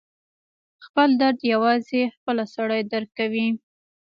[0.85, 3.47] خپل درد یوازې خپله سړی درک کوي.